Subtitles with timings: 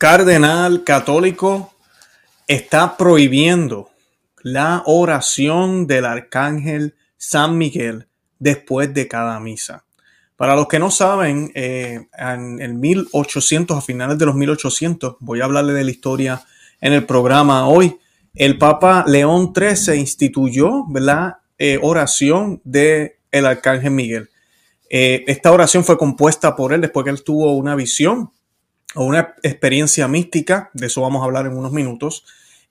[0.00, 1.74] cardenal católico
[2.48, 3.90] está prohibiendo
[4.42, 8.08] la oración del arcángel San Miguel
[8.38, 9.84] después de cada misa.
[10.36, 15.42] Para los que no saben, eh, en el 1800, a finales de los 1800, voy
[15.42, 16.40] a hablarle de la historia
[16.80, 17.98] en el programa hoy,
[18.34, 24.30] el Papa León XIII instituyó la eh, oración del el arcángel Miguel.
[24.88, 28.30] Eh, esta oración fue compuesta por él después que él tuvo una visión
[28.94, 32.24] o una experiencia mística, de eso vamos a hablar en unos minutos,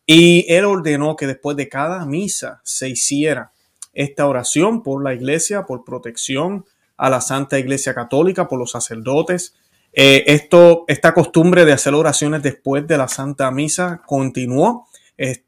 [0.06, 3.52] y él ordenó que después de cada misa se hiciera
[3.94, 6.66] esta oración por la iglesia, por protección
[6.98, 9.56] a la Santa Iglesia Católica, por los sacerdotes.
[9.94, 14.88] Eh, esto, esta costumbre de hacer oraciones después de la Santa Misa continuó,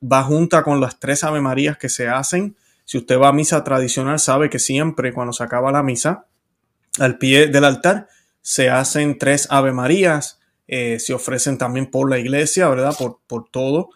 [0.03, 2.57] va junta con las tres Ave Marías que se hacen.
[2.83, 6.25] Si usted va a misa tradicional, sabe que siempre cuando se acaba la misa,
[6.99, 8.09] al pie del altar,
[8.41, 10.40] se hacen tres Ave Marías,
[10.73, 12.95] eh, se ofrecen también por la iglesia, ¿verdad?
[12.97, 13.89] Por, por todo,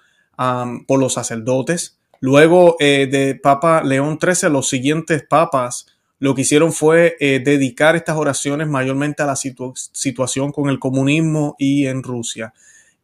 [0.86, 1.98] por los sacerdotes.
[2.20, 5.88] Luego eh, de Papa León XIII, los siguientes papas
[6.20, 11.56] lo que hicieron fue eh, dedicar estas oraciones mayormente a la situación con el comunismo
[11.58, 12.54] y en Rusia.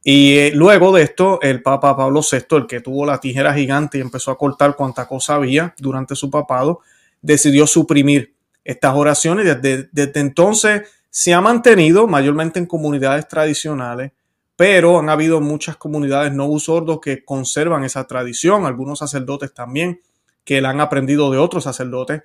[0.03, 4.01] Y luego de esto, el Papa Pablo VI, el que tuvo la tijera gigante y
[4.01, 6.81] empezó a cortar cuanta cosa había durante su papado,
[7.21, 8.33] decidió suprimir
[8.65, 9.45] estas oraciones.
[9.45, 14.13] Desde, desde entonces se ha mantenido mayormente en comunidades tradicionales,
[14.55, 20.01] pero han habido muchas comunidades no sordos que conservan esa tradición, algunos sacerdotes también
[20.45, 22.23] que la han aprendido de otros sacerdotes,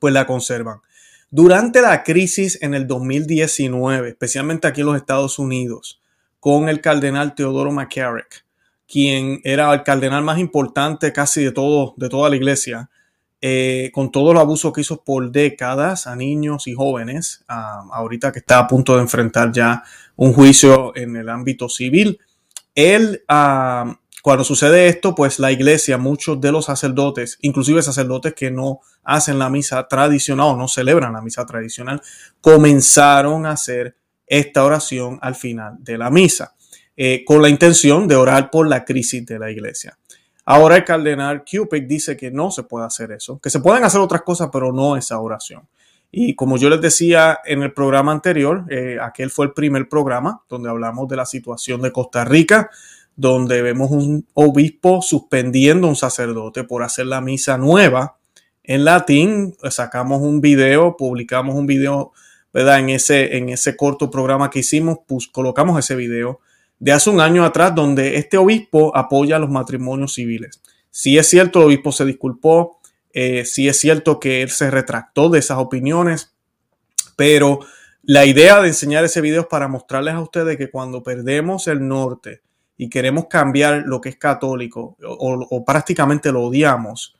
[0.00, 0.80] pues la conservan.
[1.30, 6.00] Durante la crisis en el 2019, especialmente aquí en los Estados Unidos,
[6.38, 8.44] con el cardenal Teodoro McCarrick,
[8.86, 12.88] quien era el cardenal más importante casi de todo, de toda la iglesia,
[13.40, 18.38] eh, con todo el abuso que hizo por décadas a niños y jóvenes, ahorita que
[18.38, 19.82] está a punto de enfrentar ya
[20.16, 22.18] un juicio en el ámbito civil,
[22.74, 28.80] él, cuando sucede esto, pues la iglesia, muchos de los sacerdotes, inclusive sacerdotes que no
[29.04, 32.02] hacen la misa tradicional o no celebran la misa tradicional,
[32.40, 33.96] comenzaron a hacer
[34.26, 36.54] esta oración al final de la misa,
[36.96, 39.96] eh, con la intención de orar por la crisis de la iglesia.
[40.48, 44.00] Ahora el cardenal Cupid dice que no se puede hacer eso, que se pueden hacer
[44.00, 45.66] otras cosas, pero no esa oración.
[46.12, 50.42] Y como yo les decía en el programa anterior, eh, aquel fue el primer programa
[50.48, 52.70] donde hablamos de la situación de Costa Rica,
[53.16, 58.16] donde vemos un obispo suspendiendo a un sacerdote por hacer la misa nueva
[58.62, 59.56] en latín.
[59.68, 62.12] Sacamos un video, publicamos un video,
[62.52, 62.78] ¿verdad?
[62.78, 66.38] En ese, en ese corto programa que hicimos, pues colocamos ese video
[66.78, 70.62] de hace un año atrás donde este obispo apoya los matrimonios civiles.
[70.90, 72.80] Si es cierto, el obispo se disculpó,
[73.12, 76.34] eh, si es cierto que él se retractó de esas opiniones,
[77.16, 77.60] pero
[78.02, 81.86] la idea de enseñar ese video es para mostrarles a ustedes que cuando perdemos el
[81.86, 82.42] norte
[82.76, 87.16] y queremos cambiar lo que es católico o, o prácticamente lo odiamos,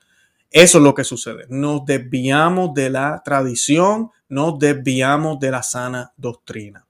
[0.50, 1.46] eso es lo que sucede.
[1.48, 6.86] Nos desviamos de la tradición, nos desviamos de la sana doctrina.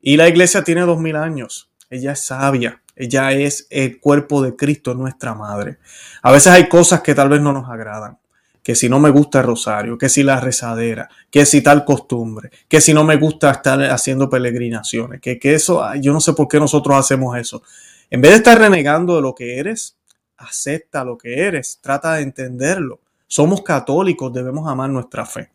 [0.00, 4.54] Y la iglesia tiene dos mil años ella es sabia, ella es el cuerpo de
[4.56, 5.78] Cristo, nuestra madre.
[6.22, 8.18] A veces hay cosas que tal vez no nos agradan,
[8.62, 12.50] que si no me gusta el rosario, que si la rezadera, que si tal costumbre,
[12.68, 16.48] que si no me gusta estar haciendo peregrinaciones, que, que eso, yo no sé por
[16.48, 17.62] qué nosotros hacemos eso.
[18.10, 19.96] En vez de estar renegando de lo que eres,
[20.36, 23.00] acepta lo que eres, trata de entenderlo.
[23.26, 25.50] Somos católicos, debemos amar nuestra fe.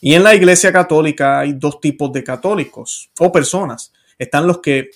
[0.00, 3.92] Y en la iglesia católica hay dos tipos de católicos o personas.
[4.18, 4.90] Están los que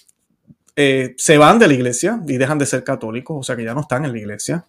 [0.76, 3.74] eh, se van de la iglesia y dejan de ser católicos, o sea que ya
[3.74, 4.64] no están en la iglesia,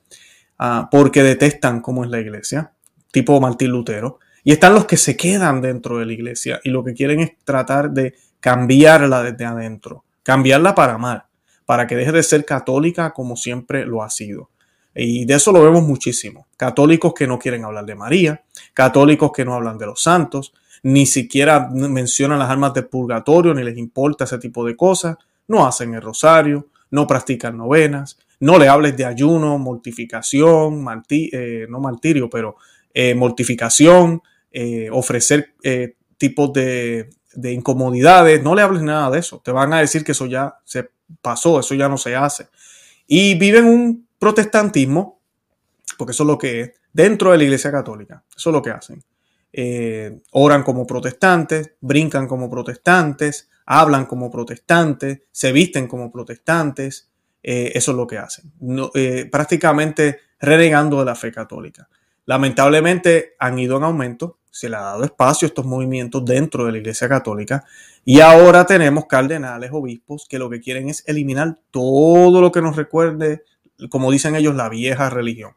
[0.60, 2.72] ah, porque detestan cómo es la iglesia,
[3.12, 4.20] tipo Martín Lutero.
[4.44, 7.32] Y están los que se quedan dentro de la iglesia y lo que quieren es
[7.44, 11.24] tratar de cambiarla desde adentro, cambiarla para mal,
[11.66, 14.52] para que deje de ser católica como siempre lo ha sido.
[14.94, 16.46] Y de eso lo vemos muchísimo.
[16.56, 18.44] Católicos que no quieren hablar de María,
[18.76, 23.64] católicos que no hablan de los santos, ni siquiera mencionan las armas del purgatorio, ni
[23.64, 25.18] les importa ese tipo de cosas
[25.48, 31.80] no hacen el rosario, no practican novenas, no le hables de ayuno, mortificación, eh, no
[31.80, 32.58] martirio, pero
[32.94, 34.22] eh, mortificación,
[34.52, 35.54] eh, ofrecer
[36.18, 39.42] tipos de, de, incomodidades, no le hables nada de eso.
[39.44, 40.90] Te van a decir que eso ya se
[41.22, 42.48] pasó, eso ya no se hace.
[43.08, 45.20] Y viven un protestantismo,
[45.98, 48.24] porque eso es lo que es, dentro de la Iglesia Católica.
[48.36, 49.04] Eso es lo que hacen.
[50.32, 57.10] oran como protestantes, brincan como protestantes, hablan como protestantes, se visten como protestantes,
[57.42, 58.52] eh, eso es lo que hacen,
[58.94, 61.88] eh, prácticamente renegando de la fe católica.
[62.26, 66.72] Lamentablemente han ido en aumento, se le ha dado espacio a estos movimientos dentro de
[66.72, 67.66] la Iglesia Católica
[68.04, 72.76] y ahora tenemos cardenales, obispos que lo que quieren es eliminar todo lo que nos
[72.76, 73.44] recuerde,
[73.90, 75.54] como dicen ellos, la vieja religión.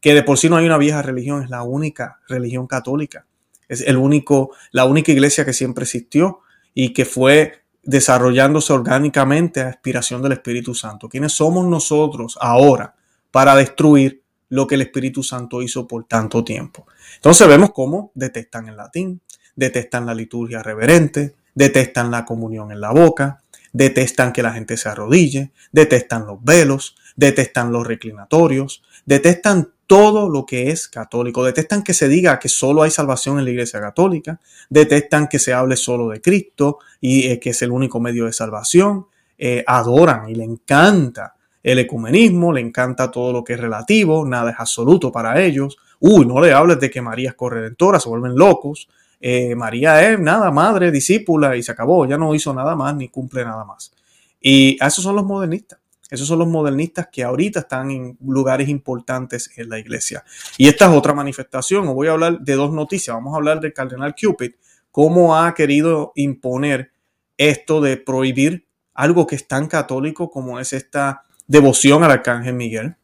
[0.00, 3.26] Que de por sí no hay una vieja religión, es la única religión católica.
[3.68, 6.40] Es el único, la única iglesia que siempre existió
[6.78, 11.08] y que fue desarrollándose orgánicamente a aspiración del Espíritu Santo.
[11.08, 12.94] ¿Quiénes somos nosotros ahora
[13.30, 16.86] para destruir lo que el Espíritu Santo hizo por tanto tiempo?
[17.14, 19.22] Entonces vemos cómo detestan el latín,
[19.54, 24.90] detestan la liturgia reverente, detestan la comunión en la boca, detestan que la gente se
[24.90, 31.44] arrodille, detestan los velos, detestan los reclinatorios, detestan todo lo que es católico.
[31.44, 34.40] Detestan que se diga que solo hay salvación en la Iglesia Católica.
[34.68, 38.32] Detestan que se hable solo de Cristo y eh, que es el único medio de
[38.32, 39.06] salvación.
[39.38, 44.52] Eh, adoran y le encanta el ecumenismo, le encanta todo lo que es relativo, nada
[44.52, 45.76] es absoluto para ellos.
[46.00, 48.88] Uy, no le hables de que María es corredentora, se vuelven locos.
[49.20, 53.08] Eh, María es nada, madre, discípula y se acabó, ya no hizo nada más ni
[53.08, 53.92] cumple nada más.
[54.40, 55.78] Y esos son los modernistas.
[56.10, 60.24] Esos son los modernistas que ahorita están en lugares importantes en la iglesia.
[60.56, 61.88] Y esta es otra manifestación.
[61.88, 63.14] Os voy a hablar de dos noticias.
[63.14, 64.52] Vamos a hablar del cardenal Cupid,
[64.92, 66.92] cómo ha querido imponer
[67.36, 72.96] esto de prohibir algo que es tan católico como es esta devoción al arcángel Miguel.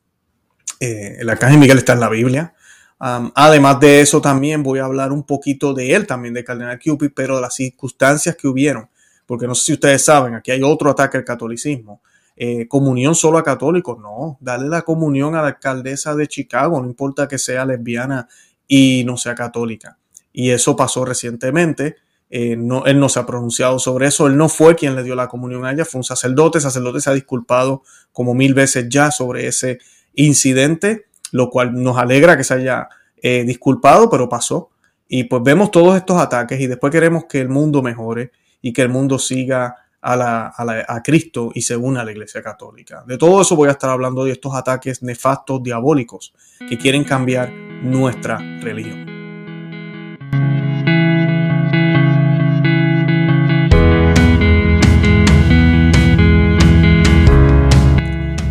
[0.81, 2.55] Eh, el arcángel Miguel está en la Biblia.
[2.99, 7.11] además de eso, también voy a hablar un poquito de él, también de Cardenal Cupid,
[7.15, 8.89] pero de las circunstancias que hubieron.
[9.27, 12.01] Porque no sé si ustedes saben, aquí hay otro ataque al catolicismo.
[12.37, 16.87] Eh, comunión solo a católicos, no, dale la comunión a la alcaldesa de Chicago, no
[16.87, 18.29] importa que sea lesbiana
[18.67, 19.99] y no sea católica.
[20.33, 21.97] Y eso pasó recientemente.
[22.31, 25.15] Eh, no, él no se ha pronunciado sobre eso, él no fue quien le dio
[25.15, 28.87] la comunión a ella, fue un sacerdote, el sacerdote se ha disculpado como mil veces
[28.89, 29.81] ya sobre ese
[30.15, 32.89] incidente, lo cual nos alegra que se haya
[33.23, 34.71] eh, disculpado, pero pasó.
[35.09, 38.33] Y pues vemos todos estos ataques y después queremos que el mundo mejore
[38.63, 40.53] y que el mundo siga a,
[40.89, 43.05] a, Cristo y se une a la Iglesia Católica.
[43.07, 46.35] De todo eso voy a estar hablando de estos ataques nefastos, diabólicos,
[46.69, 49.07] que quieren cambiar nuestra religión.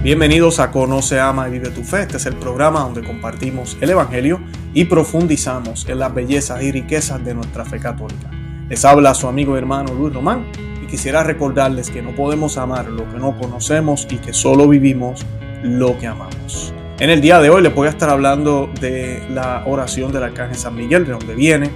[0.03, 2.01] Bienvenidos a Conoce, Ama y Vive tu Fe.
[2.01, 4.41] Este es el programa donde compartimos el Evangelio
[4.73, 8.31] y profundizamos en las bellezas y riquezas de nuestra fe católica.
[8.67, 13.09] Les habla su amigo y hermano Luis Román quisiera recordarles que no podemos amar lo
[13.09, 15.25] que no conocemos y que solo vivimos
[15.63, 16.73] lo que amamos.
[16.99, 20.57] En el día de hoy les voy a estar hablando de la oración del Arcángel
[20.57, 21.71] San Miguel, de dónde viene,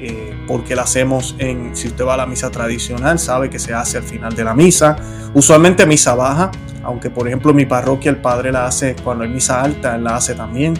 [0.00, 3.72] eh, porque la hacemos en, si usted va a la misa tradicional, sabe que se
[3.72, 4.96] hace al final de la misa,
[5.32, 6.50] usualmente misa baja,
[6.84, 10.04] aunque por ejemplo en mi parroquia el padre la hace cuando hay misa alta, él
[10.04, 10.74] la hace también,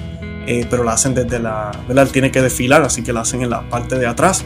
[0.47, 2.07] eh, pero la hacen desde la, ¿verdad?
[2.09, 4.45] Tiene que desfilar, así que la hacen en la parte de atrás,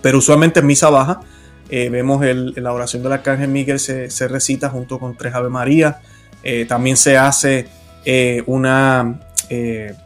[0.00, 1.20] pero usualmente en misa baja
[1.68, 6.00] eh, vemos el, la oración del Arcángel Miguel se, recita junto con tres Ave María.
[6.42, 7.68] Eh, también se hace
[8.04, 9.20] eh, una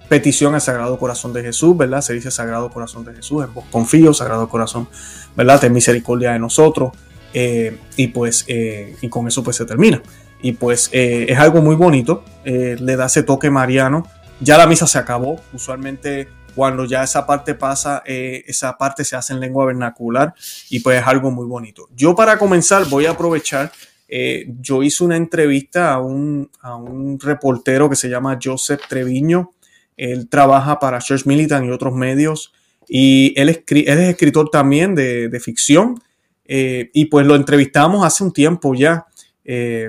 [0.09, 2.01] petición al Sagrado Corazón de Jesús, ¿verdad?
[2.01, 4.89] Se dice Sagrado Corazón de Jesús, en vos confío, Sagrado Corazón,
[5.37, 5.59] ¿verdad?
[5.59, 6.93] Ten misericordia de nosotros.
[7.33, 10.01] y pues, y con eso pues se termina.
[10.43, 14.07] Y pues es algo muy bonito, le da ese toque mariano.
[14.39, 19.17] Ya la misa se acabó, usualmente cuando ya esa parte pasa, eh, esa parte se
[19.17, 20.35] hace en lengua vernacular
[20.71, 21.89] y pues es algo muy bonito.
[21.95, 23.73] Yo para comenzar voy a aprovechar,
[24.09, 29.55] eh, yo hice una entrevista a un, a un, reportero que se llama Joseph Treviño,
[29.97, 32.53] él trabaja para Church Militant y otros medios
[32.89, 36.03] y él, es escritor también de, de ficción
[36.45, 39.07] eh, y pues lo entrevistamos hace un tiempo ya,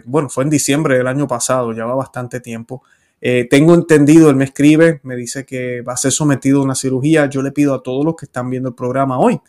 [0.06, 2.84] bueno, fue en diciembre del año pasado, ya va bastante tiempo.
[3.26, 6.76] Eh, tengo entendido, él me escribe, me dice que va a ser sometido a una
[6.76, 7.28] cirugía.
[7.28, 9.40] Yo le pido a todos los que están viendo el programa hoy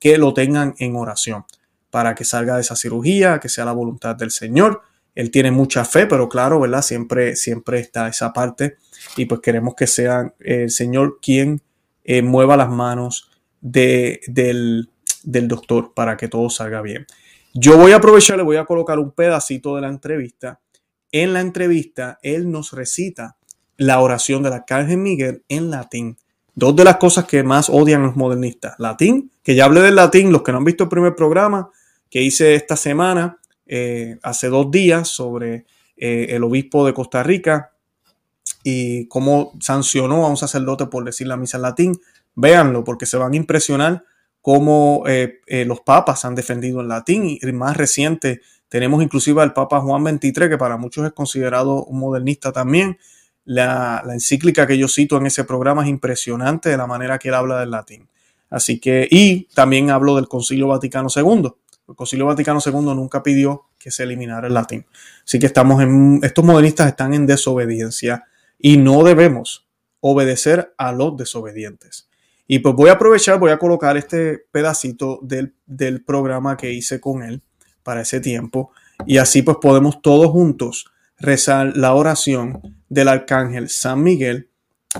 [0.00, 1.44] que lo tengan en oración
[1.88, 4.82] para que salga de esa cirugía, que sea la voluntad del Señor.
[5.14, 6.82] Él tiene mucha fe, pero claro, ¿verdad?
[6.82, 8.78] Siempre, siempre está esa parte
[9.16, 11.62] y pues queremos que sea el Señor quien
[12.02, 14.90] eh, mueva las manos de, del,
[15.22, 17.06] del doctor para que todo salga bien.
[17.54, 20.58] Yo voy a aprovechar, le voy a colocar un pedacito de la entrevista
[21.12, 23.36] en la entrevista, él nos recita
[23.76, 26.16] la oración del arcángel Miguel en latín.
[26.54, 28.74] Dos de las cosas que más odian los modernistas.
[28.78, 31.70] Latín, que ya hablé del latín, los que no han visto el primer programa
[32.10, 35.66] que hice esta semana, eh, hace dos días, sobre
[35.96, 37.72] eh, el obispo de Costa Rica
[38.62, 42.00] y cómo sancionó a un sacerdote por decir la misa en latín.
[42.34, 44.04] Véanlo, porque se van a impresionar
[44.40, 48.40] cómo eh, los papas han defendido el latín y más reciente
[48.72, 52.96] tenemos inclusive al Papa Juan XXIII, que para muchos es considerado un modernista también.
[53.44, 57.34] La, encíclica que yo cito en ese programa es impresionante de la manera que él
[57.34, 58.08] habla del latín.
[58.48, 61.50] Así que, y también hablo del Concilio Vaticano II.
[61.86, 64.86] El Concilio Vaticano II nunca pidió que se eliminara el latín.
[65.22, 68.24] Así que estamos en, estos modernistas están en desobediencia
[68.58, 69.68] y no debemos
[70.00, 72.08] obedecer a los desobedientes.
[72.46, 77.02] Y pues voy a aprovechar, voy a colocar este pedacito del, del programa que hice
[77.02, 77.42] con él
[77.82, 78.72] para ese tiempo.
[79.06, 80.86] Y así pues podemos todos juntos
[81.18, 84.50] rezar la oración del arcángel San Miguel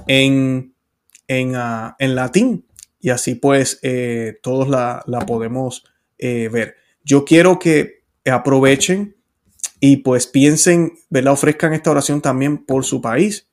[0.06, 0.74] en,
[1.28, 2.66] en, ah, en latín.
[3.00, 5.84] Y así pues eh, todos la, la podemos
[6.18, 6.76] eh, ver.
[7.04, 9.16] Yo quiero que aprovechen
[9.80, 11.32] y pues piensen, ¿verdad?
[11.32, 13.48] Ofrezcan esta oración también por su país.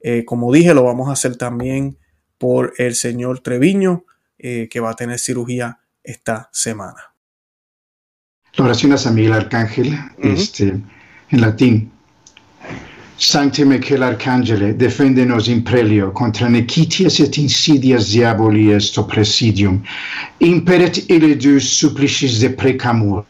[0.00, 1.98] Eh, como dije, lo vamos a hacer también
[2.36, 4.04] por el señor Treviño,
[4.38, 7.09] que va a tener cirugía esta semana.
[8.56, 10.32] la oración a San Miguel Arcángel, uh -huh.
[10.34, 10.80] este,
[11.30, 11.90] en latín.
[13.22, 19.82] Sancte Michael Arcangele, defendenos in prelio contra nequitias et insidias diaboli est oppresidium.
[20.38, 23.26] Imperet ele Deus supplicis de precamur.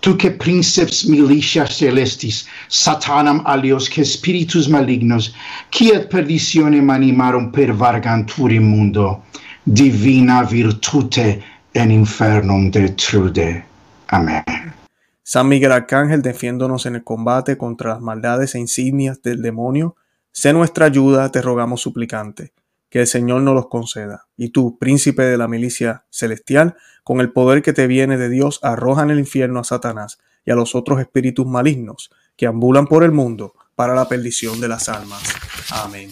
[0.00, 5.34] Tu che princeps militia celestis, satanam alios che spiritus malignos,
[5.70, 9.22] quiet perditionem animarum per varganturim mundo,
[9.64, 11.42] divina virtute
[11.74, 13.69] en infernum detrude.
[14.12, 14.42] Amén.
[15.22, 19.94] San Miguel Arcángel, defiéndonos en el combate contra las maldades e insignias del demonio,
[20.32, 22.52] sé nuestra ayuda, te rogamos suplicante,
[22.88, 24.26] que el Señor nos los conceda.
[24.36, 28.58] Y tú, príncipe de la milicia celestial, con el poder que te viene de Dios,
[28.64, 33.04] arroja en el infierno a Satanás y a los otros espíritus malignos que ambulan por
[33.04, 35.22] el mundo para la perdición de las almas.
[35.70, 36.10] Amén.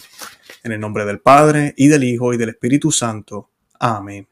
[0.63, 3.51] En el nombre del Padre, y del Hijo, y del Espíritu Santo.
[3.81, 4.29] Amén.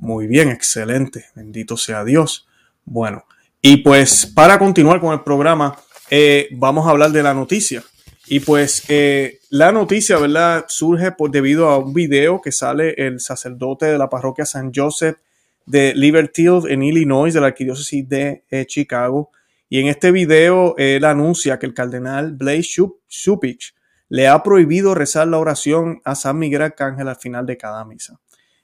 [0.00, 1.26] Muy bien, excelente.
[1.36, 2.48] Bendito sea Dios.
[2.86, 3.24] Bueno,
[3.60, 5.76] y pues para continuar con el programa,
[6.08, 7.82] eh, vamos a hablar de la noticia.
[8.28, 10.64] Y pues eh, la noticia, ¿verdad?
[10.68, 15.18] Surge por, debido a un video que sale el sacerdote de la parroquia San Joseph
[15.66, 19.30] de Liberty en Illinois, de la arquidiócesis de eh, Chicago.
[19.68, 23.74] Y en este video él anuncia que el cardenal Blaise Shupich
[24.08, 28.20] le ha prohibido rezar la oración a San Miguel Arcángel al final de cada misa.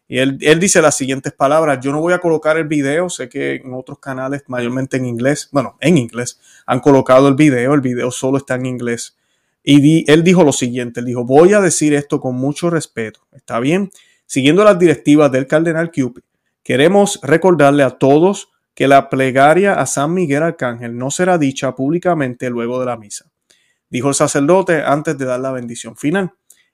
[0.09, 1.79] Y él, dice las siguientes palabras.
[1.81, 3.09] Yo no voy a colocar el video.
[3.09, 7.73] Sé que en otros canales, mayormente en inglés, bueno, en inglés, han colocado el video.
[7.75, 9.17] El video solo está en inglés.
[9.65, 11.01] Y él dijo lo siguiente.
[11.01, 13.21] Él dijo, voy a decir esto con mucho respeto.
[13.33, 13.91] ¿Está bien?
[14.27, 16.23] Siguiendo las directivas del cardenal Cupid,
[16.63, 22.51] queremos recordarle a todos que la plegaria a San Miguel Arcángel no será dicha públicamente
[22.51, 23.27] luego de la misa.
[23.91, 26.33] Dijo el sacerdote antes de dar la bendición final.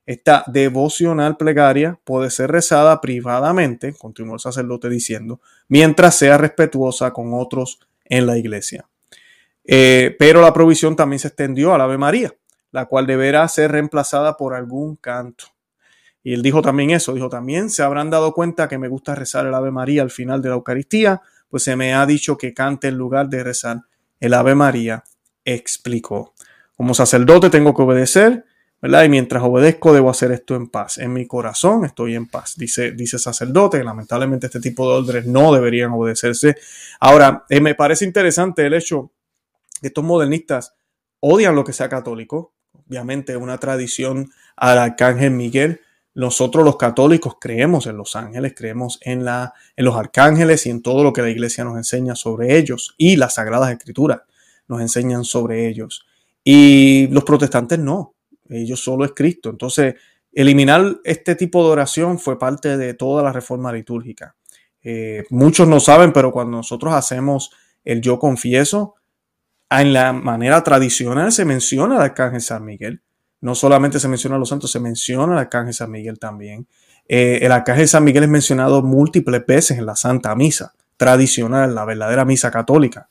[0.09, 7.35] Esta devocional plegaria puede ser rezada privadamente, continuó el sacerdote diciendo, mientras sea respetuosa con
[7.35, 8.89] otros en la iglesia.
[9.65, 12.35] Eh, pero la provisión también se extendió al Ave María,
[12.71, 15.45] la cual deberá ser reemplazada por algún canto.
[16.23, 19.45] Y él dijo también eso, dijo también, se habrán dado cuenta que me gusta rezar
[19.45, 22.89] el Ave María al final de la Eucaristía, pues se me ha dicho que cante
[22.89, 23.83] en lugar de rezar
[24.21, 25.05] el Ave María,
[25.45, 26.33] explicó.
[26.79, 28.47] Como sacerdote tengo que obedecer
[28.81, 29.05] ¿verdad?
[29.05, 30.99] Y mientras obedezco debo hacer esto en paz.
[30.99, 33.83] En mi corazón estoy en paz, dice, dice sacerdote.
[33.83, 36.57] Lamentablemente este tipo de órdenes no deberían obedecerse.
[37.01, 39.11] Ahora, eh, me parece interesante el hecho
[39.81, 40.75] que estos modernistas
[41.21, 42.53] odian lo que sea católico.
[42.89, 45.81] Obviamente una tradición al arcángel Miguel.
[46.15, 50.83] Nosotros los católicos creemos en los ángeles, creemos en, la, en los arcángeles y en
[50.83, 54.23] todo lo que la iglesia nos enseña sobre ellos y las sagradas escrituras
[54.67, 56.07] nos enseñan sobre ellos.
[56.43, 58.15] Y los protestantes no
[58.49, 59.51] ellos solo es Cristo.
[59.51, 59.95] Entonces,
[60.33, 64.35] eliminar este tipo de oración fue parte de toda la reforma litúrgica.
[64.83, 67.51] Eh, muchos no saben, pero cuando nosotros hacemos
[67.85, 68.95] el yo confieso,
[69.71, 73.03] en la manera tradicional se menciona al arcángel San Miguel.
[73.41, 76.67] No solamente se menciona a los santos, se menciona al arcángel San Miguel también.
[77.07, 81.87] Eh, el arcángel San Miguel es mencionado múltiples veces en la Santa Misa tradicional, la
[81.87, 83.09] verdadera misa católica.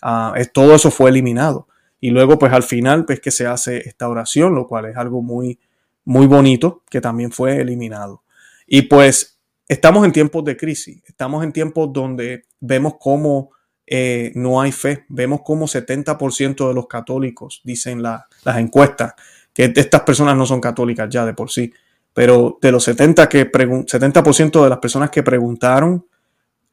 [0.00, 1.68] Ah, todo eso fue eliminado.
[2.04, 5.22] Y luego, pues al final, pues que se hace esta oración, lo cual es algo
[5.22, 5.58] muy,
[6.04, 8.24] muy bonito, que también fue eliminado.
[8.66, 13.52] Y pues estamos en tiempos de crisis, estamos en tiempos donde vemos cómo
[13.86, 18.26] eh, no hay fe, vemos cómo 70% de los católicos, dicen las
[18.58, 19.14] encuestas,
[19.54, 21.72] que estas personas no son católicas ya de por sí,
[22.12, 26.04] pero de los 70 que 70% de las personas que preguntaron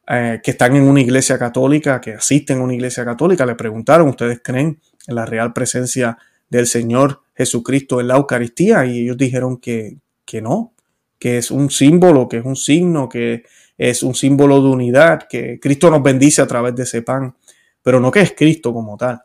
[0.08, 4.08] eh, que están en una iglesia católica, que asisten a una iglesia católica, le preguntaron,
[4.08, 6.18] ¿ustedes creen en la real presencia
[6.48, 8.84] del Señor Jesucristo en la Eucaristía?
[8.84, 10.72] Y ellos dijeron que, que no,
[11.18, 13.44] que es un símbolo, que es un signo, que
[13.78, 17.34] es un símbolo de unidad, que Cristo nos bendice a través de ese pan,
[17.82, 19.22] pero no que es Cristo como tal.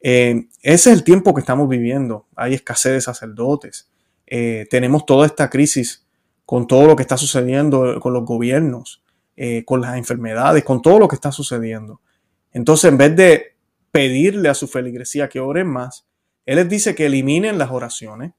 [0.00, 2.26] Eh, ese es el tiempo que estamos viviendo.
[2.34, 3.88] Hay escasez de sacerdotes.
[4.26, 6.06] Eh, tenemos toda esta crisis
[6.46, 9.02] con todo lo que está sucediendo con los gobiernos,
[9.36, 12.00] eh, con las enfermedades, con todo lo que está sucediendo.
[12.52, 13.56] Entonces, en vez de
[13.90, 16.06] pedirle a su feligresía que oren más,
[16.46, 18.32] él les dice que eliminen las oraciones,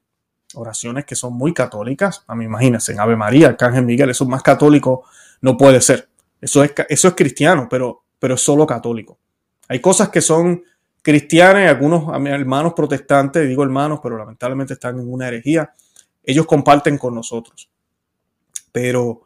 [0.54, 2.24] oraciones que son muy católicas.
[2.26, 5.04] A mí, imagínense, en Ave María, Arcángel Miguel, eso más católico
[5.40, 6.08] no puede ser.
[6.40, 9.18] Eso es, eso es cristiano, pero, pero es solo católico.
[9.68, 10.62] Hay cosas que son
[11.02, 15.72] cristianas algunos hermanos protestantes, digo hermanos, pero lamentablemente están en una herejía,
[16.24, 17.70] ellos comparten con nosotros.
[18.72, 19.22] Pero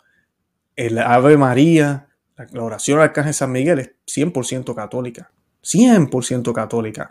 [0.86, 2.08] el Ave María,
[2.52, 5.30] la oración al Arcángel San Miguel es 100% católica.
[5.62, 7.10] 100% católica.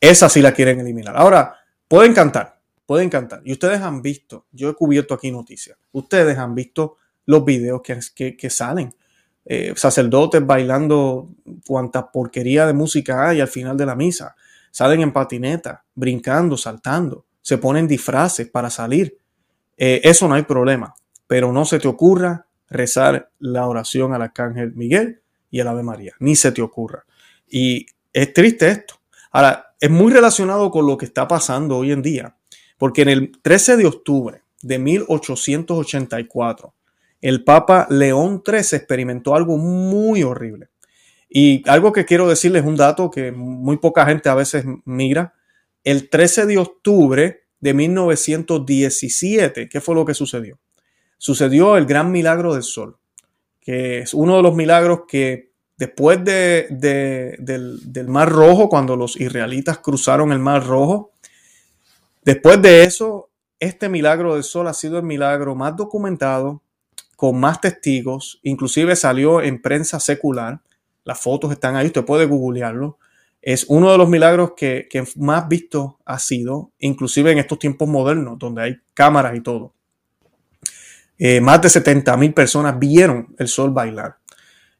[0.00, 1.16] Esa sí la quieren eliminar.
[1.16, 1.56] Ahora,
[1.88, 3.42] pueden cantar, pueden cantar.
[3.44, 6.96] Y ustedes han visto, yo he cubierto aquí noticias, ustedes han visto
[7.26, 8.94] los videos que, que, salen.
[9.44, 11.30] Eh, sacerdotes bailando
[11.66, 14.36] cuanta porquería de música hay al final de la misa.
[14.70, 17.26] Salen en patineta, brincando, saltando.
[17.42, 19.18] Se ponen disfraces para salir.
[19.76, 20.94] Eh, eso no hay problema.
[21.26, 26.14] Pero no se te ocurra rezar la oración al Arcángel Miguel y al Ave María.
[26.20, 27.04] Ni se te ocurra.
[27.48, 29.00] Y es triste esto.
[29.30, 32.36] Ahora, es muy relacionado con lo que está pasando hoy en día,
[32.76, 36.74] porque en el 13 de octubre de 1884,
[37.20, 40.68] el Papa León XIII experimentó algo muy horrible.
[41.28, 45.34] Y algo que quiero decirles, un dato que muy poca gente a veces mira.
[45.84, 50.58] El 13 de octubre de 1917, ¿qué fue lo que sucedió?
[51.18, 52.96] Sucedió el gran milagro del sol,
[53.60, 55.48] que es uno de los milagros que
[55.78, 56.66] Después de,
[57.38, 61.12] del, Mar Rojo, cuando los israelitas cruzaron el Mar Rojo,
[62.24, 66.62] después de eso, este milagro del sol ha sido el milagro más documentado,
[67.14, 70.60] con más testigos, inclusive salió en prensa secular,
[71.04, 72.98] las fotos están ahí, usted puede googlearlo.
[73.40, 78.36] Es uno de los milagros que, más visto ha sido, inclusive en estos tiempos modernos,
[78.36, 79.74] donde hay cámaras y todo.
[81.18, 84.16] Eh, más de 70 mil personas vieron el sol bailar.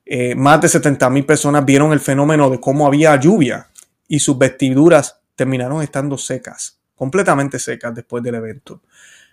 [0.05, 3.69] Eh, más de 70 mil personas vieron el fenómeno de cómo había lluvia
[4.07, 8.81] y sus vestiduras terminaron estando secas, completamente secas después del evento.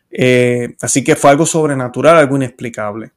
[0.10, 3.12] Eh, así que fue algo sobrenatural, algo inexplicable.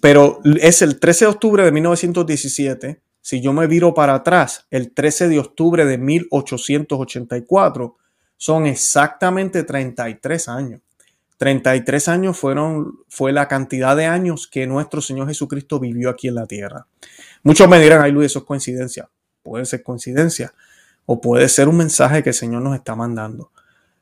[0.00, 3.00] pero es el 13 de octubre de 1917.
[3.20, 7.96] Si yo me viro para atrás, el 13 de octubre de 1884
[8.36, 10.80] son exactamente 33 años.
[11.42, 16.36] 33 años fueron, fue la cantidad de años que nuestro Señor Jesucristo vivió aquí en
[16.36, 16.86] la tierra.
[17.42, 19.10] Muchos me dirán, ay Luis, eso es coincidencia.
[19.42, 20.54] Puede ser coincidencia
[21.04, 23.50] o puede ser un mensaje que el Señor nos está mandando.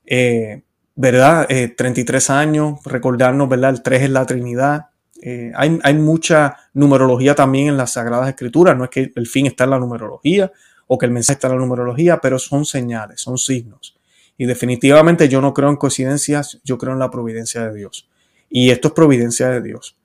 [0.05, 1.49] Eh, ¿Verdad?
[1.49, 3.71] 33 eh, años, recordarnos, ¿verdad?
[3.71, 4.89] El 3 es la Trinidad.
[5.23, 8.77] Eh, hay, hay mucha numerología también en las Sagradas Escrituras.
[8.77, 10.53] No es que el fin está en la numerología
[10.89, 13.97] o que el mensaje está en la numerología, pero son señales, son signos.
[14.41, 18.09] Y definitivamente yo no creo en coincidencias, yo creo en la providencia de Dios.
[18.49, 19.99] Y esto es providencia de Dios.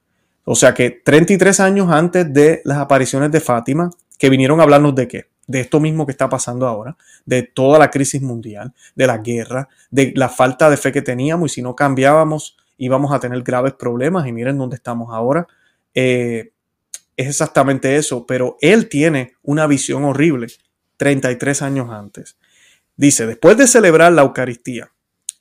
[0.43, 4.93] O sea que 33 años antes de las apariciones de Fátima, que vinieron a hablarnos
[4.93, 5.27] de qué?
[5.47, 9.69] De esto mismo que está pasando ahora, de toda la crisis mundial, de la guerra,
[9.89, 13.71] de la falta de fe que teníamos y si no cambiábamos íbamos a tener graves
[13.75, 15.47] problemas y miren dónde estamos ahora.
[15.93, 16.51] Eh,
[17.15, 20.47] es exactamente eso, pero él tiene una visión horrible
[20.97, 22.35] 33 años antes.
[22.97, 24.91] Dice, después de celebrar la Eucaristía,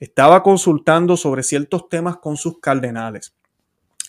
[0.00, 3.34] estaba consultando sobre ciertos temas con sus cardenales.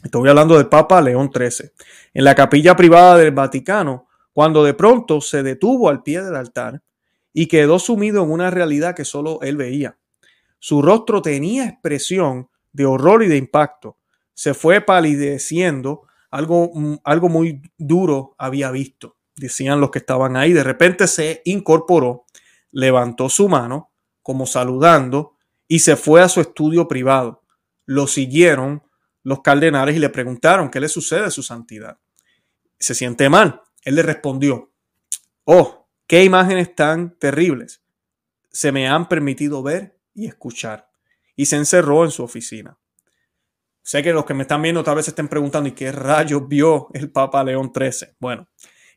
[0.03, 1.69] Estoy hablando del Papa León XIII.
[2.13, 6.81] En la capilla privada del Vaticano, cuando de pronto se detuvo al pie del altar
[7.33, 9.97] y quedó sumido en una realidad que solo él veía.
[10.59, 13.97] Su rostro tenía expresión de horror y de impacto.
[14.33, 20.51] Se fue palideciendo, algo, mm, algo muy duro había visto, decían los que estaban ahí.
[20.51, 22.24] De repente se incorporó
[22.75, 27.41] levantó su mano como saludando y se fue a su estudio privado.
[27.85, 28.83] Lo siguieron
[29.23, 31.97] los cardenales y le preguntaron qué le sucede a su santidad.
[32.77, 33.61] Se siente mal.
[33.83, 34.73] Él le respondió,
[35.45, 37.81] oh, qué imágenes tan terribles
[38.51, 40.89] se me han permitido ver y escuchar.
[41.35, 42.77] Y se encerró en su oficina.
[43.83, 46.89] Sé que los que me están viendo tal vez estén preguntando, ¿y qué rayos vio
[46.93, 48.15] el Papa León XIII?
[48.19, 48.49] Bueno,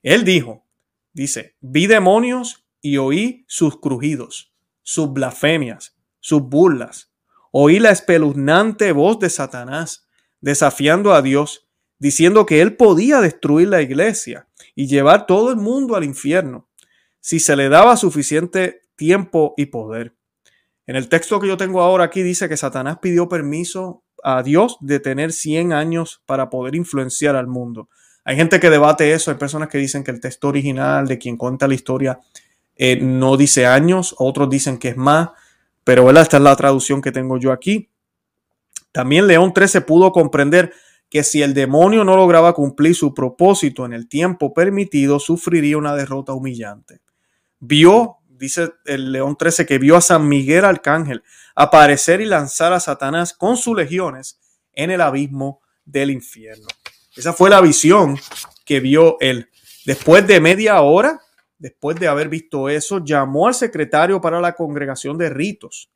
[0.03, 0.65] él dijo,
[1.13, 7.11] dice, vi demonios y oí sus crujidos, sus blasfemias, sus burlas.
[7.51, 10.07] Oí la espeluznante voz de Satanás
[10.41, 15.97] desafiando a Dios, diciendo que él podía destruir la iglesia y llevar todo el mundo
[15.97, 16.69] al infierno
[17.21, 20.15] si se le daba suficiente tiempo y poder.
[20.87, 24.79] En el texto que yo tengo ahora aquí dice que Satanás pidió permiso a Dios
[24.81, 27.89] de tener 100 años para poder influenciar al mundo.
[28.25, 31.37] Hay gente que debate eso, hay personas que dicen que el texto original de quien
[31.37, 32.21] cuenta la historia
[32.79, 35.31] eh, no dice años, otros dicen que es más,
[35.83, 37.91] pero esta es la traducción que tengo yo aquí.
[38.93, 40.73] También León XIII pudo comprender
[41.11, 45.95] que si el demonio no lograba cumplir su propósito en el tiempo permitido, sufriría una
[45.95, 47.01] derrota humillante.
[47.59, 51.25] Vio, dice el León XIII, que vio a San Miguel Arcángel
[51.57, 54.39] aparecer y lanzar a Satanás con sus legiones
[54.73, 56.69] en el abismo del infierno.
[57.17, 58.17] Esa fue la visión
[58.65, 59.49] que vio él.
[59.85, 61.21] Después de media hora,
[61.59, 65.91] después de haber visto eso, llamó al secretario para la congregación de ritos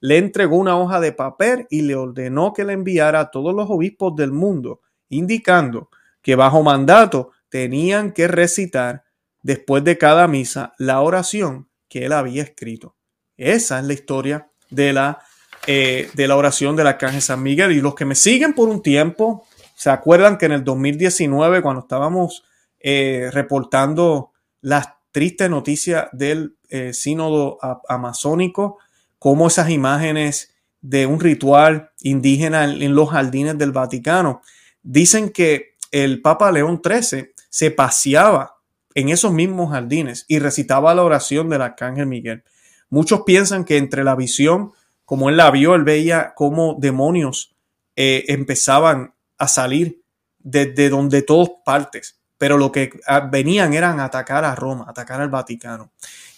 [0.00, 3.68] le entregó una hoja de papel y le ordenó que le enviara a todos los
[3.70, 5.90] obispos del mundo, indicando
[6.22, 9.04] que bajo mandato tenían que recitar
[9.42, 12.96] después de cada misa la oración que él había escrito.
[13.36, 15.20] Esa es la historia de la,
[15.66, 17.72] eh, de la oración del arcángel San Miguel.
[17.72, 21.82] Y los que me siguen por un tiempo, se acuerdan que en el 2019, cuando
[21.82, 22.44] estábamos
[22.80, 27.56] eh, reportando las tristes noticias del eh, sínodo
[27.88, 28.76] amazónico,
[29.18, 34.42] como esas imágenes de un ritual indígena en los jardines del Vaticano.
[34.82, 38.56] Dicen que el Papa León XIII se paseaba
[38.94, 42.44] en esos mismos jardines y recitaba la oración del Arcángel Miguel.
[42.90, 44.72] Muchos piensan que entre la visión,
[45.06, 47.56] como él la vio, él veía cómo demonios
[47.96, 50.02] eh, empezaban a salir
[50.40, 55.28] desde donde todos partes, pero lo que ah, venían eran atacar a Roma, atacar al
[55.28, 55.92] Vaticano.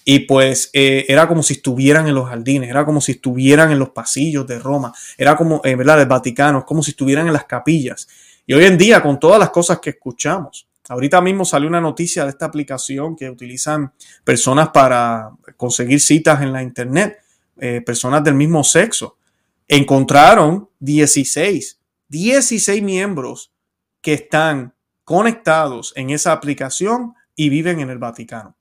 [0.05, 3.79] Y pues eh, era como si estuvieran en los jardines, era como si estuvieran en
[3.79, 7.35] los pasillos de Roma, era como, en eh, ¿verdad?, del Vaticano, como si estuvieran en
[7.35, 8.09] las capillas.
[8.47, 12.25] Y hoy en día, con todas las cosas que escuchamos, ahorita mismo salió una noticia
[12.25, 13.93] de esta aplicación que utilizan
[14.25, 17.19] personas para conseguir citas en la internet,
[17.59, 19.19] eh, personas del mismo sexo.
[19.67, 23.53] Encontraron 16, 16 miembros
[24.01, 24.73] que están
[25.09, 28.59] conectados en esa aplicación y viven en el Vaticano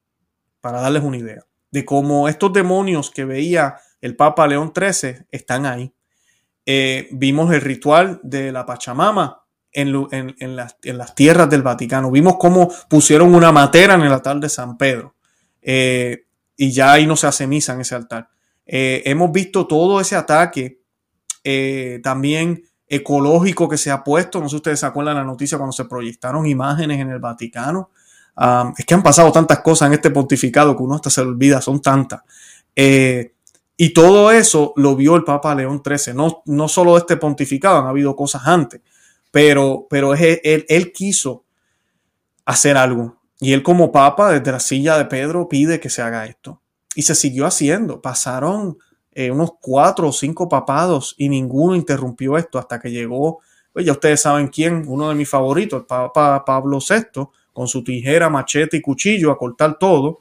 [0.61, 5.65] para darles una idea de cómo estos demonios que veía el Papa León XIII están
[5.65, 5.93] ahí.
[6.65, 9.91] Eh, vimos el ritual de la Pachamama en,
[10.55, 12.11] las, tierras del Vaticano.
[12.11, 15.15] Vimos cómo pusieron una matera en el altar de San Pedro.
[15.61, 18.29] Eh, y ya ahí no se hace misa en ese altar.
[18.65, 20.79] Eh, hemos visto todo ese ataque
[22.01, 24.39] también ecológico que se ha puesto.
[24.39, 27.19] No sé si ustedes se acuerdan de la noticia cuando se proyectaron imágenes en el
[27.19, 27.89] Vaticano
[28.77, 31.81] es que han pasado tantas cosas en este pontificado que uno hasta se olvida, son
[31.81, 32.21] tantas.
[32.75, 33.33] Eh,
[33.75, 36.13] y todo eso lo vio el Papa León XIII.
[36.13, 38.81] No, no solo este pontificado, han habido cosas antes,
[39.31, 41.45] pero, pero él, él quiso
[42.45, 43.17] hacer algo.
[43.39, 46.61] Y él como Papa, desde la silla de Pedro, pide que se haga esto.
[46.95, 48.01] Y se siguió haciendo.
[48.01, 48.77] Pasaron
[49.19, 53.39] eh, unos cuatro o cinco papados y ninguno interrumpió esto hasta que llegó,
[53.73, 57.83] pues ya ustedes saben quién, uno de mis favoritos, el Papa Pablo VI, con su
[57.83, 60.19] tijera, machete y cuchillo a cortar todo.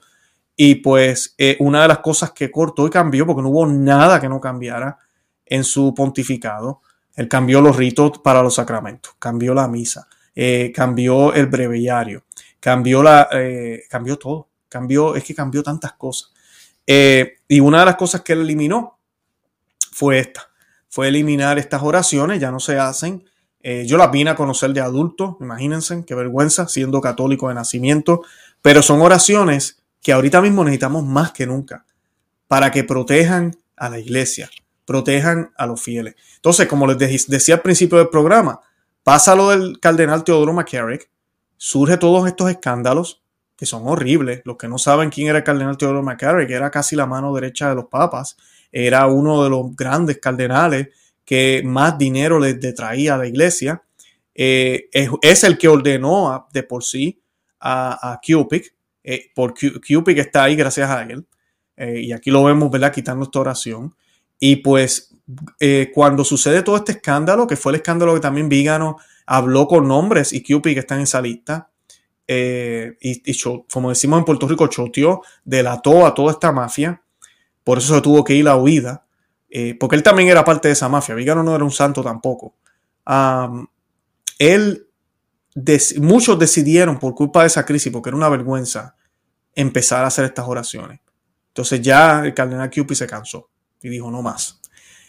[0.56, 4.18] Y pues eh, una de las cosas que cortó y cambió, porque no hubo nada
[4.18, 4.96] que no cambiara
[5.44, 6.80] en su pontificado,
[7.16, 12.24] él cambió los ritos para los sacramentos, cambió la misa, eh, cambió el breviario,
[12.58, 13.28] cambió, la,
[13.90, 16.32] cambió todo, cambió, es que cambió tantas cosas.
[16.86, 18.98] Y una de las cosas que él eliminó
[19.92, 20.50] fue esta,
[20.88, 23.24] fue eliminar estas oraciones, ya no se hacen,
[23.68, 28.22] eh, yo las vine a conocer de adulto, imagínense, qué vergüenza, siendo católico de nacimiento,
[28.62, 31.84] pero son oraciones que ahorita mismo necesitamos más que nunca
[32.46, 34.48] para que protejan a la iglesia,
[34.84, 36.14] protejan a los fieles.
[36.36, 38.60] Entonces, como les decía al principio del programa,
[39.02, 41.10] pasa lo del cardenal Teodoro McCarrick,
[41.56, 43.24] surge todos estos escándalos
[43.56, 44.42] que son horribles.
[44.44, 47.68] Los que no saben quién era el cardenal Teodoro McCarrick, era casi la mano derecha
[47.68, 48.36] de los papas,
[48.70, 50.88] era uno de los grandes cardenales
[51.24, 53.82] que más dinero le, traía a la iglesia.
[54.34, 57.20] Eh, es, el que ordenó de por sí
[57.58, 58.62] a, a Cupid,
[59.02, 59.54] eh, por
[60.06, 61.26] está ahí gracias a él.
[61.76, 62.92] Eh, y aquí lo vemos, ¿verdad?
[62.92, 63.94] Quitando esta oración.
[64.38, 65.12] Y pues
[65.92, 70.32] cuando sucede todo este escándalo, que fue el escándalo que también Vígano habló con nombres
[70.32, 71.70] y Cupid que están en esa lista,
[72.28, 73.38] y,
[73.72, 77.02] como decimos en Puerto Rico, choteó, delató a toda esta mafia,
[77.64, 79.06] por eso se tuvo que ir a huida.
[79.48, 81.14] Eh, porque él también era parte de esa mafia.
[81.14, 82.54] Vigano no era un santo tampoco.
[84.38, 84.86] él,
[85.98, 88.96] muchos decidieron por culpa de esa crisis, porque era una vergüenza,
[89.54, 91.00] empezar a hacer estas oraciones.
[91.48, 93.48] Entonces ya el cardenal Cupid se cansó
[93.80, 94.60] y dijo no más.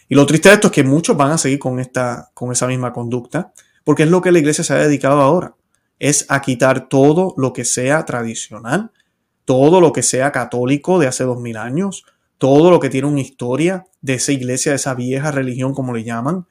[0.07, 2.67] Y lo triste de esto es que muchos van a seguir con, esta, con esa
[2.67, 3.51] misma conducta,
[3.83, 5.56] porque es lo que la iglesia se ha dedicado ahora.
[5.99, 8.91] Es a quitar todo lo que sea tradicional,
[9.45, 12.05] todo lo que sea católico de hace dos mil años,
[12.37, 16.03] todo lo que tiene una historia de esa iglesia, de esa vieja religión, como le
[16.03, 16.45] llaman.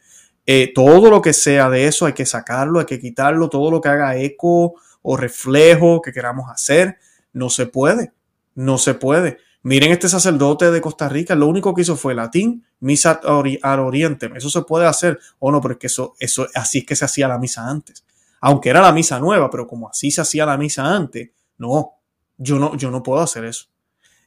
[0.46, 3.80] Eh, todo lo que sea de eso hay que sacarlo, hay que quitarlo, todo lo
[3.80, 6.98] que haga eco o reflejo que queramos hacer,
[7.32, 8.12] no se puede,
[8.54, 9.38] no se puede.
[9.62, 13.20] Miren este sacerdote de Costa Rica, lo único que hizo fue latín, misa
[13.62, 14.30] al oriente.
[14.36, 17.38] Eso se puede hacer o no, porque eso, eso, así es que se hacía la
[17.38, 18.04] misa antes.
[18.46, 21.94] Aunque era la misa nueva, pero como así se hacía la misa antes, no,
[22.38, 23.66] yo no, yo no puedo hacer eso.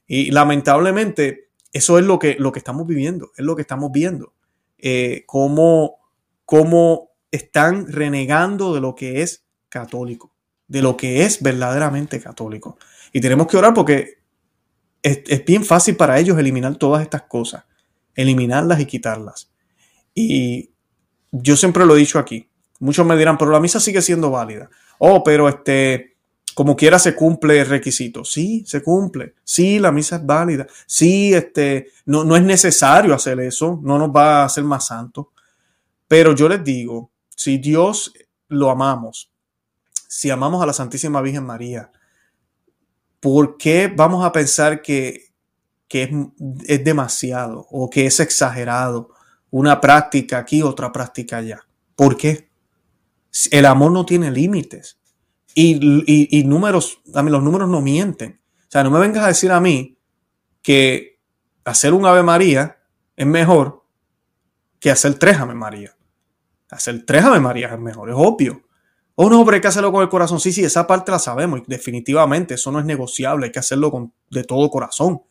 [0.08, 4.34] Y lamentablemente, eso es lo que, lo que estamos viviendo, es lo que estamos viendo.
[4.78, 6.00] Eh, cómo,
[6.44, 10.36] cómo están renegando de lo que es católico,
[10.68, 12.78] de lo que es verdaderamente católico.
[13.14, 14.16] Y tenemos que orar porque
[15.02, 17.64] es, bien fácil para ellos eliminar todas estas cosas,
[18.16, 19.50] eliminarlas y quitarlas.
[20.14, 20.72] Y
[21.32, 22.49] yo siempre lo he dicho aquí.
[22.80, 24.70] Muchos me dirán, pero la misa sigue siendo válida.
[25.00, 26.16] Oh, pero este,
[26.56, 28.24] como quiera se cumple el requisito.
[28.24, 29.36] Sí, se cumple.
[29.44, 30.66] Sí, la misa es válida.
[30.86, 33.80] Sí, este, no, no es necesario hacer eso.
[33.84, 35.28] No nos va a hacer más santos.
[36.08, 38.14] Pero yo les digo, si Dios
[38.48, 39.32] lo amamos,
[40.08, 41.92] si amamos a la Santísima Virgen María,
[43.20, 45.32] ¿por qué vamos a pensar que,
[45.90, 46.10] es,
[46.66, 49.12] es, demasiado o que es exagerado
[49.52, 51.62] una práctica aquí, otra práctica allá?
[51.96, 52.49] ¿Por qué?
[53.52, 55.00] El amor no tiene límites.
[55.56, 58.42] Y, números, a mí los números no mienten.
[58.60, 59.98] O sea, no me vengas a decir a mí
[60.62, 61.20] que
[61.66, 62.80] hacer un Ave María
[63.16, 63.86] es mejor
[64.80, 65.96] que hacer tres Ave María.
[66.70, 68.64] Hacer tres Ave María es mejor, es obvio.
[69.16, 70.40] Oh, no, pero hay que hacerlo con el corazón.
[70.40, 73.48] Sí, sí, esa parte la sabemos y definitivamente eso no es negociable.
[73.48, 75.24] Hay que hacerlo con, de todo corazón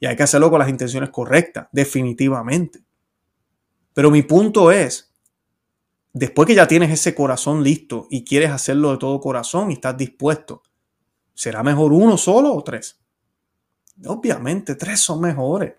[0.00, 2.82] y hay que hacerlo con las intenciones correctas, definitivamente.
[3.92, 5.05] Pero mi punto es,
[6.18, 9.96] después que ya tienes ese corazón listo y quieres hacerlo de todo corazón y estás
[9.96, 10.62] dispuesto,
[11.34, 12.98] ¿será mejor uno solo o tres?
[14.06, 15.74] Obviamente, tres son mejores.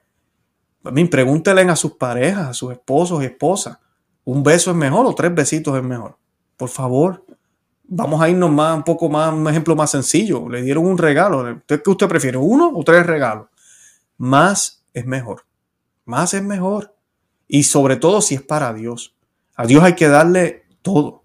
[0.83, 3.77] Mí, pregúntenle a sus parejas, a sus esposos y esposas.
[4.23, 6.17] ¿Un beso es mejor o tres besitos es mejor?
[6.55, 7.25] Por favor
[7.87, 10.47] vamos a irnos más, un poco más, un ejemplo más sencillo.
[10.49, 11.61] Le dieron un regalo.
[11.65, 12.37] ¿Qué usted prefiere?
[12.37, 13.47] ¿Uno o tres regalos?
[14.17, 15.45] Más es mejor.
[16.05, 16.95] Más es mejor.
[17.47, 19.16] Y sobre todo si es para Dios.
[19.57, 21.23] A Dios hay que darle todo.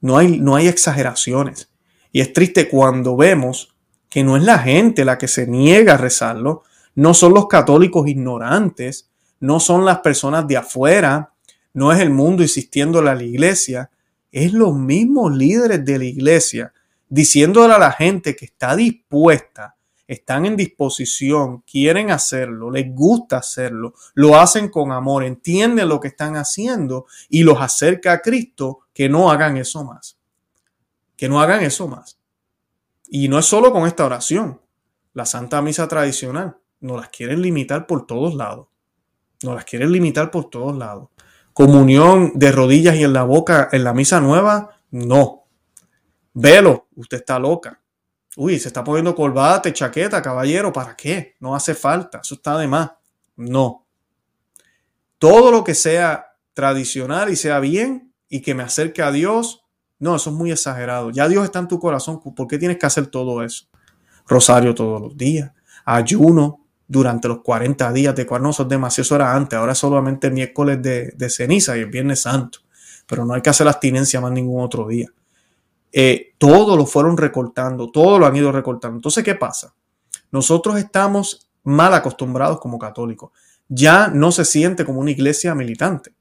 [0.00, 1.70] No hay, no hay exageraciones.
[2.10, 3.76] Y es triste cuando vemos
[4.08, 6.62] que no es la gente la que se niega a rezarlo,
[6.94, 9.10] no son los católicos ignorantes,
[9.40, 11.34] no son las personas de afuera,
[11.74, 13.90] no es el mundo insistiéndole a la iglesia,
[14.32, 16.72] es los mismos líderes de la iglesia
[17.08, 19.75] diciéndole a la gente que está dispuesta,
[20.06, 26.08] están en disposición, quieren hacerlo, les gusta hacerlo, lo hacen con amor, entienden lo que
[26.08, 30.16] están haciendo y los acerca a Cristo, que no hagan eso más.
[31.16, 32.18] Que no hagan eso más.
[33.08, 34.60] Y no es solo con esta oración.
[35.12, 38.68] La Santa Misa tradicional nos las quieren limitar por todos lados.
[39.42, 41.08] Nos las quieren limitar por todos lados
[41.56, 45.46] comunión de rodillas y en la boca en la misa nueva, no.
[46.34, 47.80] Velo, usted está loca.
[48.36, 51.34] Uy, se está poniendo colbate, chaqueta, caballero, ¿para qué?
[51.40, 52.92] No hace falta, eso está de más.
[53.34, 53.84] No.
[55.18, 59.64] Todo lo que sea tradicional y sea bien y que me acerque a Dios,
[59.98, 61.10] no, eso es muy exagerado.
[61.10, 63.66] Ya Dios está en tu corazón, ¿por qué tienes que hacer todo eso?
[64.28, 65.52] Rosario todos los días,
[65.84, 70.80] ayuno, durante los 40 días de cual no son demasiadas horas antes, ahora solamente miércoles
[70.82, 72.60] de, ceniza y el viernes santo,
[73.06, 75.08] pero no hay que hacer abstinencia más ningún otro día.
[75.98, 78.98] Eh, todo lo fueron recortando, todo lo han ido recortando.
[78.98, 79.74] Entonces, ¿qué pasa?
[80.30, 83.30] Nosotros estamos mal acostumbrados como católicos.
[83.66, 86.12] Ya no se siente como una iglesia militante.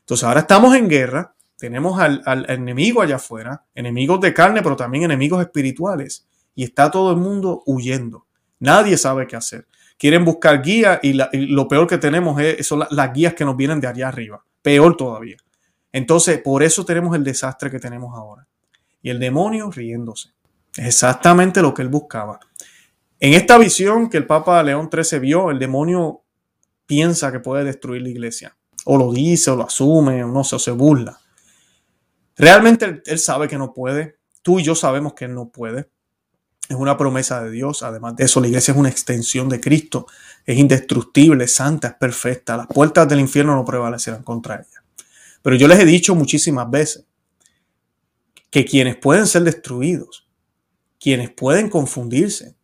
[0.00, 5.04] Entonces, ahora estamos en guerra, tenemos al, enemigo allá afuera, enemigos de carne, pero también
[5.04, 8.26] enemigos espirituales, y está todo el mundo huyendo.
[8.58, 9.66] Nadie sabe qué hacer
[9.98, 13.80] quieren buscar guías y, lo peor que tenemos es, son las guías que nos vienen
[13.80, 14.44] de allá arriba.
[14.60, 15.36] Peor todavía.
[15.92, 18.48] Entonces, por eso tenemos el desastre que tenemos ahora.
[19.02, 20.30] Y el demonio riéndose.
[20.76, 22.40] Es exactamente lo que él buscaba.
[23.20, 26.22] En esta visión que el Papa León XIII vio, el demonio
[26.86, 28.56] piensa que puede destruir la iglesia.
[28.84, 31.20] O lo dice, o lo asume, o no sé, o se burla.
[32.36, 34.18] Realmente él sabe que no puede.
[34.42, 35.88] Tú y yo sabemos que él no puede
[36.72, 37.82] es una promesa de Dios.
[37.82, 40.06] Además de eso, la iglesia es una extensión de Cristo.
[40.44, 42.56] Es indestructible, santa, es perfecta.
[42.56, 44.82] Las puertas del infierno no prevalecerán contra ella.
[45.42, 47.04] Pero yo les he dicho muchísimas veces
[48.52, 50.28] que quienes pueden ser destruidos,
[51.00, 52.54] quienes pueden confundirse,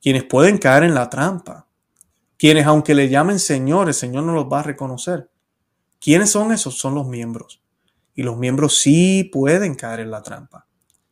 [0.00, 1.66] quienes pueden caer en la trampa,
[2.36, 5.30] quienes aunque le llamen Señor, el Señor no los va a reconocer.
[5.98, 6.78] ¿Quiénes son esos?
[6.78, 7.62] Son los miembros.
[8.14, 10.66] Y los miembros sí pueden caer en la trampa.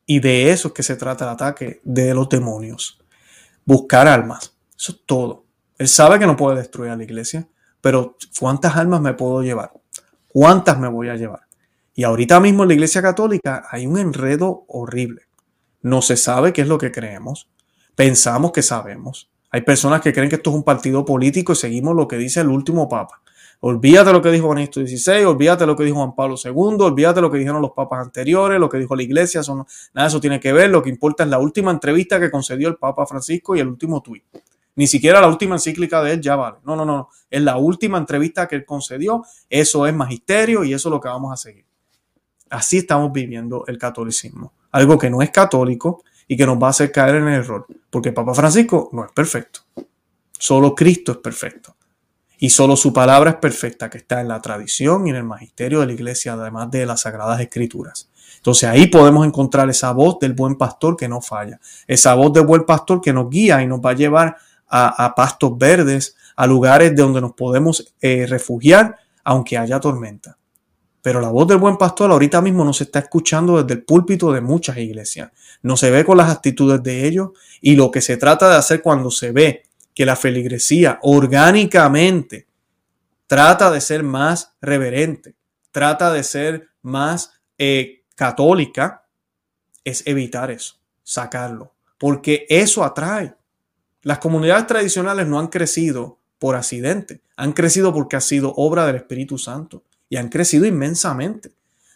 [0.04, 3.02] Y de eso es que se trata el ataque de los demonios.
[3.64, 4.54] Buscar almas.
[4.76, 5.46] Eso es todo.
[5.78, 7.48] Él sabe que no puede destruir a la iglesia,
[7.80, 9.72] pero ¿cuántas almas me puedo llevar?
[10.28, 11.49] ¿Cuántas me voy a llevar?
[12.00, 15.24] Y ahorita mismo en la iglesia católica hay un enredo horrible.
[15.82, 17.50] No se sabe qué es lo que creemos.
[17.94, 19.30] Pensamos que sabemos.
[19.50, 22.40] Hay personas que creen que esto es un partido político y seguimos lo que dice
[22.40, 23.20] el último papa.
[23.60, 27.30] Olvídate lo que dijo Benedicto XVI, olvídate lo que dijo Juan Pablo II, olvídate lo
[27.30, 30.54] que dijeron los papas anteriores, lo que dijo la iglesia, nada de eso tiene que
[30.54, 33.68] ver, lo que importa es la última entrevista que concedió el Papa Francisco y el
[33.68, 34.24] último tuit.
[34.74, 36.60] Ni siquiera la última encíclica de él ya vale.
[36.64, 40.88] No, no, no, es la última entrevista que él concedió, eso es magisterio y eso
[40.88, 41.69] es lo que vamos a seguir.
[42.50, 46.70] Así estamos viviendo el catolicismo, algo que no es católico y que nos va a
[46.70, 49.60] hacer caer en el error, porque Papa Francisco no es perfecto,
[50.32, 51.76] solo Cristo es perfecto.
[52.42, 55.80] Y solo su palabra es perfecta, que está en la tradición y en el magisterio
[55.80, 58.08] de la iglesia, además de las sagradas escrituras.
[58.36, 62.46] Entonces ahí podemos encontrar esa voz del buen pastor que no falla, esa voz del
[62.46, 64.36] buen pastor que nos guía y nos va a llevar
[64.66, 70.38] a, pastos verdes, a lugares de donde nos podemos eh, refugiar, aunque haya tormenta.
[71.02, 74.32] Pero la voz del buen pastor ahorita mismo no se está escuchando desde el púlpito
[74.32, 75.30] de muchas iglesias.
[75.62, 78.82] No se ve con las actitudes de ellos y lo que se trata de hacer
[78.82, 82.46] cuando se ve que la feligresía orgánicamente
[83.26, 85.34] trata de ser más reverente,
[85.70, 89.06] trata de ser más eh, católica,
[89.84, 93.34] es evitar eso, sacarlo, porque eso atrae.
[94.02, 98.96] Las comunidades tradicionales no han crecido por accidente, han crecido porque ha sido obra del
[98.96, 101.52] Espíritu Santo y han crecido inmensamente.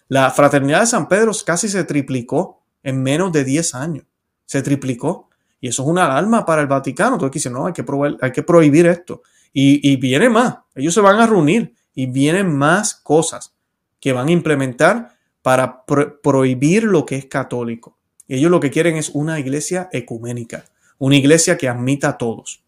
[0.08, 4.04] La fraternidad de San Pedro casi se triplicó en menos de 10 años,
[4.46, 5.28] se triplicó.
[5.60, 7.18] Y eso es una alarma para el Vaticano.
[7.18, 7.84] Todo que dice, no, hay que,
[8.20, 9.22] hay que prohibir esto.
[9.52, 10.58] Y, y viene más.
[10.74, 13.54] Ellos se van a reunir y vienen más cosas
[13.98, 17.98] que van a implementar para prohibir lo que es católico.
[18.28, 20.64] Ellos lo que quieren es una iglesia ecuménica,
[20.98, 22.62] una iglesia que admita a todos.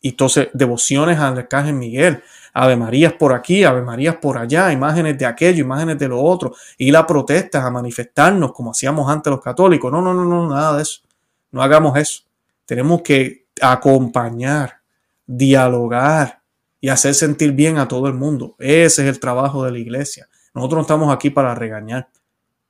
[0.00, 2.22] Y entonces, devociones al Arcángel Miguel,
[2.58, 6.54] Ave Marías por aquí, Ave Marías por allá, imágenes de aquello, imágenes de lo otro,
[6.78, 9.92] ir a protestas, a manifestarnos como hacíamos antes los católicos.
[9.92, 11.02] No, no, no, no, nada de eso.
[11.50, 12.22] No hagamos eso.
[12.64, 14.80] Tenemos que acompañar,
[15.26, 16.40] dialogar
[16.80, 18.56] y hacer sentir bien a todo el mundo.
[18.58, 20.26] Ese es el trabajo de la iglesia.
[20.54, 22.08] Nosotros no estamos aquí para regañar.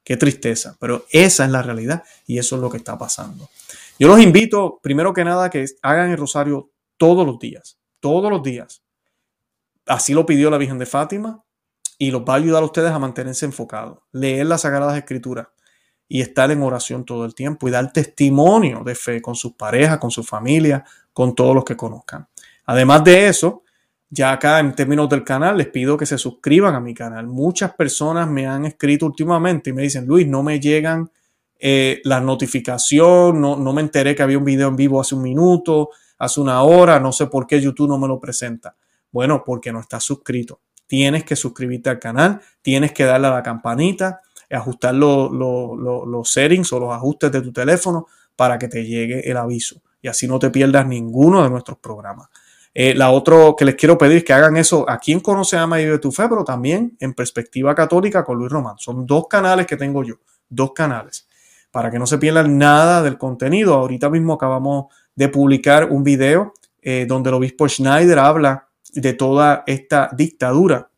[0.03, 3.49] Qué tristeza, pero esa es la realidad y eso es lo que está pasando.
[4.01, 8.42] Yo los invito, primero que nada, que hagan el rosario todos los días, todos los
[8.42, 8.83] días.
[9.87, 11.42] Así lo pidió la Virgen de Fátima
[11.99, 13.99] y los va a ayudar a ustedes a mantenerse enfocados.
[14.12, 15.49] Leer las Sagradas Escrituras,
[16.09, 19.99] y estar en oración todo el tiempo y dar testimonio de fe con sus parejas,
[19.99, 22.29] con su familia, con todos los que conozcan.
[22.66, 23.62] Además de eso,
[24.09, 27.27] ya acá en términos del canal, les pido que se suscriban a mi canal.
[27.27, 31.11] Muchas personas me han escrito últimamente y me dicen, Luis, no me llegan
[31.59, 35.22] eh, las notificaciones, no, no me enteré que había un video en vivo hace un
[35.22, 38.77] minuto, hace una hora, no sé por qué YouTube no me lo presenta.
[39.16, 40.61] Bueno, porque no estás suscrito.
[40.87, 46.81] Tienes que suscribirte al canal, tienes que darle a la campanita ajustar los settings o
[46.81, 50.50] los ajustes de tu teléfono para que te llegue el aviso y así no te
[50.50, 52.29] pierdas ninguno de nuestros programas.
[52.74, 55.81] Eh, la otra que les quiero pedir es que hagan eso aquí en Conoce, Ama
[55.81, 58.76] y Vive tu Fe, pero también en Perspectiva Católica con Luis Román.
[58.76, 60.16] Son dos canales que tengo yo,
[60.50, 61.26] dos canales,
[61.70, 63.72] para que no se pierdan nada del contenido.
[63.72, 66.52] Ahorita mismo acabamos de publicar un video
[66.83, 68.65] eh, donde el obispo Schneider habla
[69.01, 70.91] de toda esta dictadura,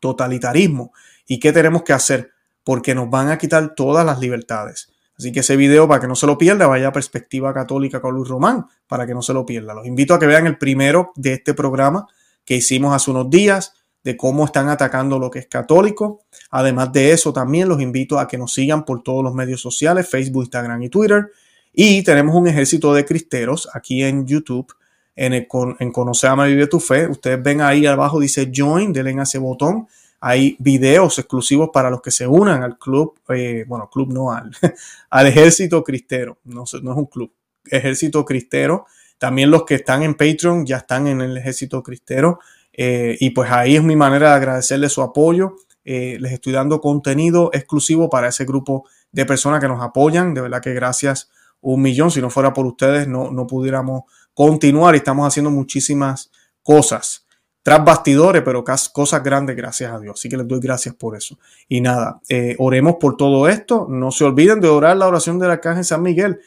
[0.00, 0.92] totalitarismo
[1.26, 2.30] y qué tenemos que hacer
[2.62, 4.90] porque nos van a quitar todas las libertades.
[5.16, 8.14] Así que ese video, para que no se lo pierda, vaya a Perspectiva Católica con
[8.14, 9.74] Luis Román, para que no se lo pierda.
[9.74, 12.06] Los invito a que vean el primero de este programa
[12.44, 16.24] que hicimos hace unos días, de cómo están atacando lo que es católico.
[16.50, 20.08] Además de eso, también los invito a que nos sigan por todos los medios sociales,
[20.08, 21.30] Facebook, Instagram y Twitter.
[21.72, 24.72] Y tenemos un ejército de cristeros aquí en YouTube,
[25.16, 25.48] en, el,
[25.78, 27.06] en Conocer, Ama Vive tu Fe.
[27.06, 29.86] Ustedes ven ahí abajo, dice Join, denle a ese botón
[30.26, 34.50] hay videos exclusivos para los que se unan al club, eh, bueno, club no, al,
[35.10, 37.30] al ejército cristero, no, no es un club,
[37.66, 38.86] ejército cristero.
[39.18, 42.40] También los que están en Patreon ya están en el ejército cristero.
[42.72, 45.56] Eh, y pues ahí es mi manera de agradecerles su apoyo.
[45.84, 50.34] Eh, les estoy dando contenido exclusivo para ese grupo de personas que nos apoyan.
[50.34, 52.10] De verdad que gracias un millón.
[52.10, 54.02] Si no fuera por ustedes, no, no pudiéramos
[54.34, 54.94] continuar.
[54.94, 56.30] Y estamos haciendo muchísimas
[56.62, 57.24] cosas
[57.64, 60.20] tras bastidores, pero cosas grandes, gracias a Dios.
[60.20, 61.38] Así que les doy gracias por eso.
[61.66, 63.86] Y nada, eh, oremos por todo esto.
[63.88, 66.40] No se olviden de orar la oración del Arcángel San Miguel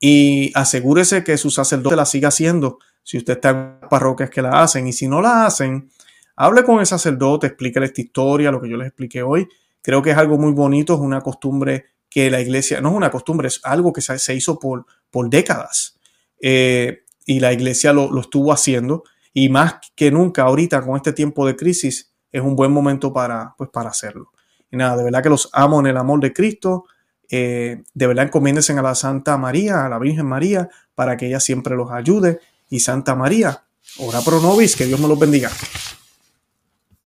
[0.00, 4.62] y asegúrese que su sacerdote la siga haciendo si usted está en parroquias que la
[4.62, 4.88] hacen.
[4.88, 5.90] Y si no la hacen,
[6.34, 9.48] hable con el sacerdote, explíquele esta historia, lo que yo les expliqué hoy.
[9.80, 13.10] Creo que es algo muy bonito, es una costumbre que la iglesia, no es una
[13.10, 16.00] costumbre, es algo que se, hizo por, por décadas.
[16.40, 21.12] Eh, y la iglesia lo, lo estuvo haciendo y más que nunca ahorita con este
[21.12, 24.32] tiempo de crisis es un buen momento para, pues, para hacerlo.
[24.70, 26.84] Y nada, de verdad que los amo en el amor de Cristo.
[27.30, 31.40] Eh, de verdad encomiéndense a la Santa María, a la Virgen María, para que ella
[31.40, 33.64] siempre los ayude y Santa María.
[33.98, 35.50] Ora pro nobis, que Dios me los bendiga.